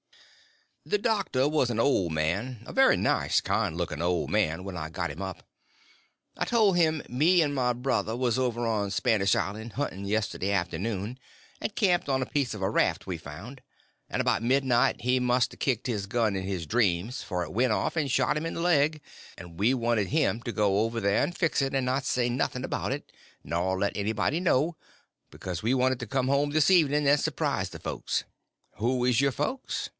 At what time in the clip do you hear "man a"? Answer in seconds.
2.11-2.73